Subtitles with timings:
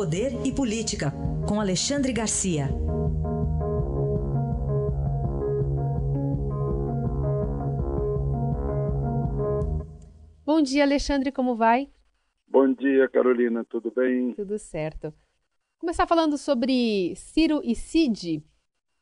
[0.00, 1.12] Poder e Política,
[1.46, 2.68] com Alexandre Garcia.
[10.42, 11.90] Bom dia, Alexandre, como vai?
[12.48, 14.32] Bom dia, Carolina, tudo bem?
[14.32, 15.12] Tudo certo.
[15.78, 18.42] Começar falando sobre Ciro e Cid.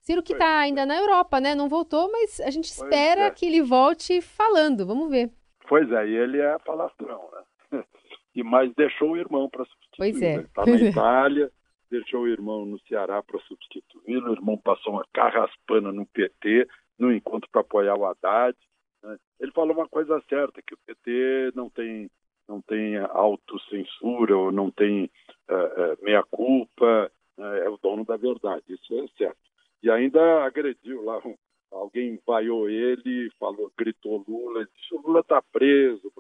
[0.00, 1.54] Ciro que está ainda na Europa, né?
[1.54, 3.30] Não voltou, mas a gente espera é.
[3.30, 4.84] que ele volte falando.
[4.84, 5.30] Vamos ver.
[5.68, 7.22] Pois é, e ele é falastrão,
[7.70, 7.84] né?
[8.34, 9.96] E mais deixou o irmão para substituir.
[9.96, 10.34] Pois é.
[10.34, 11.50] Ele está na Itália,
[11.90, 14.30] deixou o irmão no Ceará para substituí-lo.
[14.30, 18.56] O irmão passou uma carraspana no PT, no encontro para apoiar o Haddad.
[19.02, 19.16] Né?
[19.40, 22.10] Ele falou uma coisa certa, que o PT não tem
[22.48, 25.04] não tem autocensura ou não tem
[25.50, 29.36] uh, uh, meia-culpa, uh, é o dono da verdade, isso é certo.
[29.82, 31.36] E ainda agrediu lá, um,
[31.70, 36.10] alguém vaiou ele, falou, gritou Lula, disse, o Lula está preso.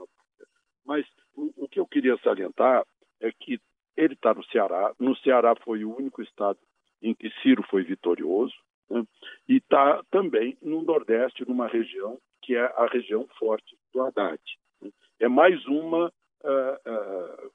[0.84, 2.84] Mas o, o, que eu queria salientar
[3.20, 3.60] é que
[3.96, 6.58] ele está no Ceará, no Ceará foi o único estado
[7.02, 8.54] em que Ciro foi vitorioso,
[8.88, 9.04] né?
[9.48, 14.40] e está também no Nordeste, numa região que é a região forte do Haddad.
[14.80, 14.90] Né?
[15.20, 17.50] É mais uma uh, uh,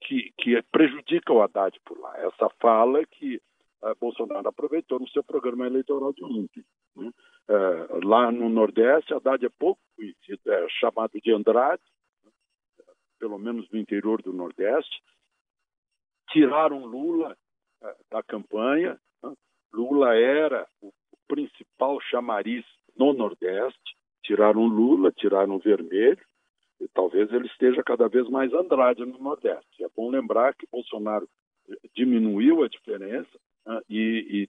[0.00, 2.16] que, que prejudica o Haddad por lá.
[2.18, 3.40] Essa fala que
[3.82, 6.64] uh, Bolsonaro aproveitou no seu programa eleitoral de ontem.
[6.96, 7.10] Né?
[8.04, 11.82] lá no Nordeste, Haddad é pouco conhecido, é chamado de Andrade,
[13.20, 15.00] pelo menos no interior do Nordeste.
[16.30, 17.36] Tiraram Lula
[18.10, 18.98] da campanha.
[19.22, 19.32] Né?
[19.72, 20.90] Lula era o
[21.28, 22.64] principal chamariz
[22.96, 23.96] no Nordeste.
[24.24, 26.24] Tiraram Lula, tiraram Vermelho
[26.80, 29.84] e talvez ele esteja cada vez mais Andrade no Nordeste.
[29.84, 31.28] É bom lembrar que Bolsonaro
[31.94, 34.48] diminuiu a diferença né, e,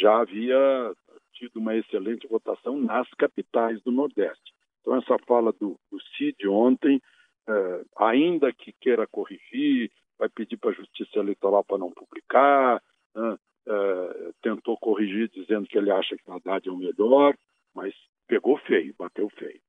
[0.00, 0.92] já havia
[1.34, 4.52] tido uma excelente votação nas capitais do Nordeste.
[4.80, 7.00] Então, essa fala do, do Cid ontem,
[7.48, 12.82] eh, ainda que queira corrigir, vai pedir para a Justiça Eleitoral para não publicar,
[13.14, 17.36] né, eh, tentou corrigir dizendo que ele acha que o Haddad é o melhor,
[17.74, 17.94] mas
[18.26, 19.60] pegou feio, bateu feio.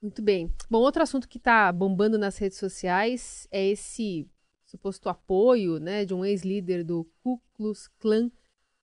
[0.00, 0.48] Muito bem.
[0.70, 4.30] Bom, outro assunto que está bombando nas redes sociais é esse
[4.64, 8.30] suposto apoio né, de um ex-líder do Ku Klux Klan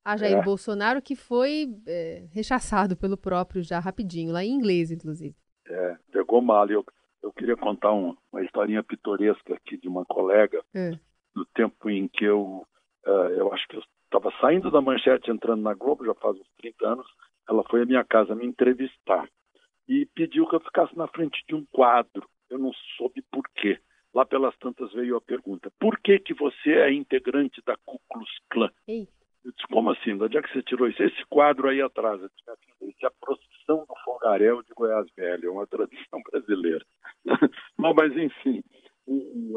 [0.04, 0.42] a Jair é.
[0.44, 5.36] Bolsonaro, que foi é, rechaçado pelo próprio já rapidinho, lá em inglês, inclusive.
[5.68, 6.70] É, pegou mal.
[6.70, 6.86] Eu,
[7.24, 10.92] eu queria contar um, uma historinha pitoresca aqui de uma colega, é.
[11.34, 12.66] do tempo em que eu,
[13.06, 16.50] uh, eu acho que eu estava saindo da manchete, entrando na Globo, já faz uns
[16.60, 17.08] 30 anos,
[17.50, 19.28] ela foi à minha casa me entrevistar
[19.88, 22.28] e pediu que eu ficasse na frente de um quadro.
[22.50, 23.80] Eu não soube por quê.
[24.14, 28.30] Lá pelas tantas veio a pergunta: por que que você é integrante da Ku Klux
[28.50, 28.72] Klan?
[28.88, 29.08] Ei.
[29.44, 30.14] Eu disse: como assim?
[30.14, 31.04] Onde é que você tirou isso?
[31.04, 32.22] Esse quadro aí atrás.
[32.22, 33.10] Eu disse: isso é
[34.26, 36.84] fogaréu de Goiás Velho, é uma tradição brasileira.
[37.78, 38.64] mas, enfim,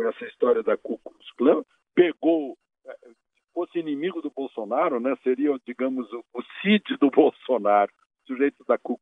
[0.06, 1.01] essa história da Ku
[1.37, 1.65] Klan
[1.95, 2.56] pegou
[2.87, 7.91] é, se fosse inimigo do Bolsonaro, né, seria, digamos, o, o Cid do Bolsonaro,
[8.27, 9.01] sujeito da Ku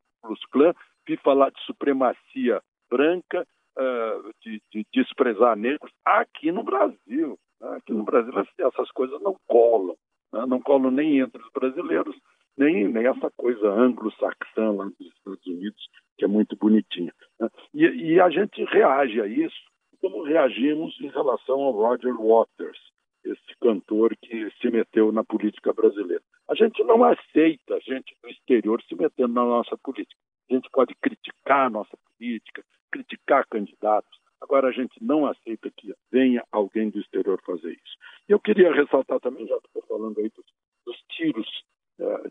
[0.52, 0.72] Klan,
[1.06, 7.38] vi falar de supremacia branca, uh, de, de, desprezar negros, aqui no Brasil.
[7.60, 7.76] Né?
[7.76, 9.96] Aqui no Brasil essas coisas não colam.
[10.32, 10.46] Né?
[10.46, 12.16] Não colam nem entre os brasileiros,
[12.56, 17.12] nem, essa coisa anglo-saxã lá dos Estados Unidos, que é muito bonitinha.
[17.38, 17.48] Né?
[17.74, 19.66] E, e a gente reage a isso
[20.00, 22.78] como reagimos em relação ao Roger Waters,
[23.24, 26.22] esse cantor que se meteu na política brasileira.
[26.48, 30.20] A gente não aceita gente do exterior se metendo na nossa política.
[30.48, 32.62] A gente pode criticar a nossa política,
[32.92, 34.16] criticar candidatos.
[34.40, 37.96] Agora, a gente não aceita que venha alguém do exterior fazer isso.
[38.28, 40.46] Eu queria ressaltar também, já estou falando aí dos,
[40.84, 41.48] dos tiros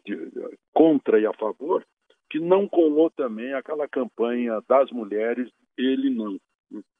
[0.03, 0.31] de,
[0.73, 1.85] contra e a favor,
[2.29, 6.39] que não colou também aquela campanha das mulheres, ele não.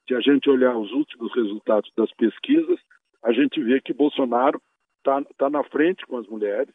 [0.07, 2.79] Se a gente olhar os últimos resultados das pesquisas,
[3.23, 4.61] a gente vê que Bolsonaro
[4.99, 6.73] está tá na frente com as mulheres,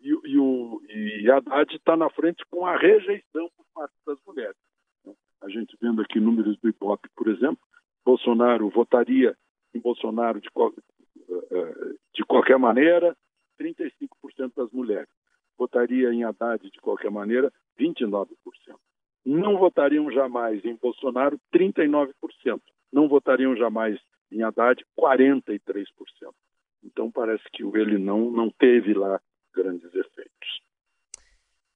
[0.00, 4.56] e, e, o, e Haddad está na frente com a rejeição por parte das mulheres.
[5.42, 7.58] A gente vendo aqui números do Ibope, por exemplo,
[8.04, 9.36] Bolsonaro votaria
[9.74, 13.16] em Bolsonaro de, eh, eh, de qualquer maneira,
[13.60, 15.08] 35% das mulheres.
[15.58, 18.26] Votaria em Haddad de qualquer maneira, 29%.
[19.24, 22.12] Não votariam jamais em Bolsonaro, 39%.
[22.90, 24.00] Não votariam jamais
[24.32, 25.86] em Haddad, 43%.
[26.82, 29.20] Então parece que o ele não, não teve lá
[29.54, 30.60] grandes efeitos.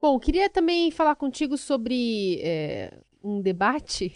[0.01, 4.13] Bom, queria também falar contigo sobre é, um debate.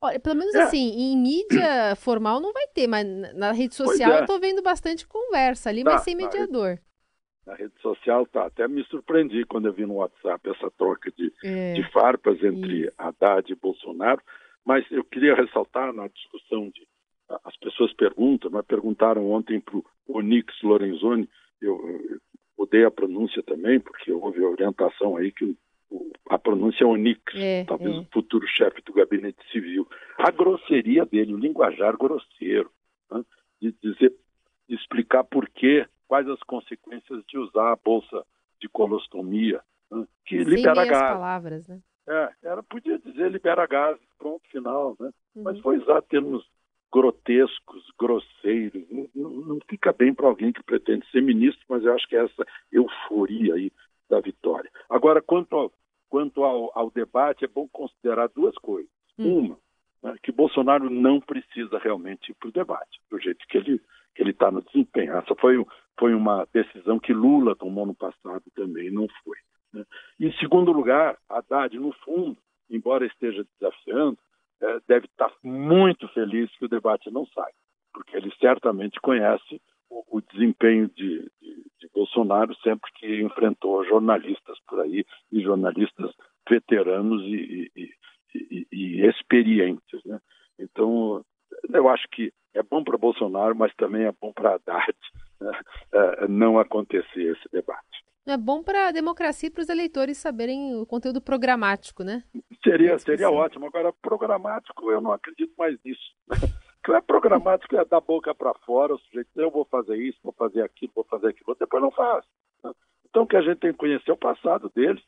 [0.00, 0.62] Olha, pelo menos é.
[0.62, 3.04] assim, em mídia formal não vai ter, mas
[3.34, 4.18] na rede social é.
[4.18, 6.78] eu estou vendo bastante conversa ali, tá, mas sem mediador.
[7.48, 11.32] Na rede, social tá, até me surpreendi quando eu vi no WhatsApp essa troca de,
[11.42, 12.92] é, de farpas entre isso.
[12.98, 14.20] Haddad e Bolsonaro,
[14.66, 16.86] mas eu queria ressaltar na discussão de
[17.44, 21.28] as pessoas suas perguntas, mas perguntaram ontem para o Onix Lorenzoni,
[21.60, 21.74] eu,
[22.10, 22.18] eu
[22.58, 25.56] mudei a pronúncia também, porque houve orientação aí que
[25.90, 27.98] o, a pronúncia é Onix, é, talvez é.
[27.98, 29.88] o futuro chefe do gabinete civil.
[30.18, 32.70] A grosseria dele, o linguajar grosseiro,
[33.10, 33.24] né,
[33.60, 34.14] de dizer,
[34.68, 38.24] de explicar por quê, quais as consequências de usar a bolsa
[38.60, 39.60] de colostomia,
[39.90, 41.12] né, que Sem libera gás.
[41.12, 41.80] palavras, né?
[42.08, 45.10] É, era, podia dizer libera gás, pronto, final, né?
[45.36, 45.42] Uhum.
[45.42, 46.44] Mas foi usar termos
[46.90, 48.82] grotescos, grosseiros.
[49.14, 52.24] Não, não fica bem para alguém que pretende ser ministro, mas eu acho que é
[52.24, 53.70] essa euforia aí
[54.08, 54.70] da vitória.
[54.88, 55.72] Agora, quanto ao,
[56.08, 58.90] quanto ao, ao debate, é bom considerar duas coisas.
[59.18, 59.40] Hum.
[59.40, 59.58] Uma,
[60.02, 63.82] né, que Bolsonaro não precisa realmente ir para o debate, do jeito que ele
[64.18, 65.16] que ele está no desempenho.
[65.16, 65.64] Essa foi,
[65.98, 69.36] foi uma decisão que Lula tomou no passado também, não foi.
[69.72, 69.84] Né?
[70.20, 72.38] Em segundo lugar, Haddad, no fundo,
[72.70, 74.18] embora esteja desafiando,
[74.60, 77.54] é, deve estar muito feliz que o debate não saia,
[77.92, 79.60] porque ele certamente conhece
[79.90, 86.12] o, o desempenho de, de, de, Bolsonaro sempre que enfrentou jornalistas por aí, e jornalistas
[86.48, 87.90] veteranos e, e,
[88.34, 90.02] e, e experientes.
[90.04, 90.20] Né?
[90.58, 91.24] Então,
[91.72, 94.96] eu acho que é bom para Bolsonaro, mas também é bom para Haddad
[96.28, 98.04] não acontecer esse debate.
[98.26, 102.22] É bom para a democracia e para os eleitores saberem o conteúdo programático, né?
[102.62, 103.66] Seria, seria ótimo.
[103.66, 106.14] Agora, programático, eu não acredito mais nisso.
[106.90, 110.62] É programático é da boca para fora, o sujeito eu vou fazer isso, vou fazer
[110.62, 112.24] aquilo, vou fazer aquilo, depois não faz.
[112.64, 112.72] Né?
[113.06, 115.02] Então, o que a gente tem que conhecer é o passado deles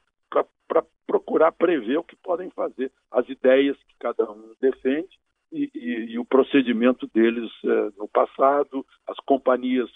[0.69, 5.09] para procurar prever o que podem fazer, as ideias que cada um defende
[5.51, 9.91] e, e, e o procedimento deles é, no passado, as companhias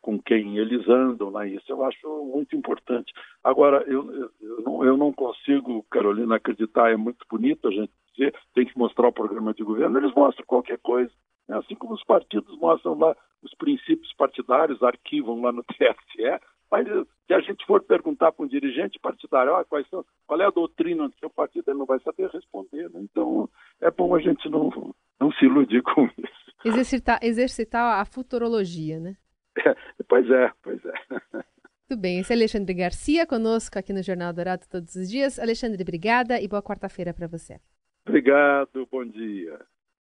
[0.00, 3.12] com quem eles andam lá, isso eu acho muito importante.
[3.42, 8.34] Agora, eu, eu, não, eu não consigo, Carolina, acreditar, é muito bonito a gente dizer,
[8.54, 11.10] tem que mostrar o programa de governo, eles mostram qualquer coisa,
[11.48, 11.56] né?
[11.56, 16.40] assim como os partidos mostram lá os princípios partidários, arquivam lá no TSE,
[16.70, 16.86] mas
[17.26, 21.08] se a gente for perguntar para um dirigente partidário ah, são, qual é a doutrina
[21.08, 22.88] do seu partido, ele não vai saber responder.
[22.90, 23.00] Né?
[23.02, 23.48] Então,
[23.80, 26.52] é bom a gente não, não se iludir com isso.
[26.64, 29.16] Exercitar, exercitar a futurologia, né?
[30.12, 30.92] Pois é, pois é.
[31.88, 35.38] Muito bem, esse é Alexandre Garcia conosco aqui no Jornal Dourado todos os dias.
[35.38, 37.58] Alexandre, obrigada e boa quarta-feira para você.
[38.06, 39.58] Obrigado, bom dia.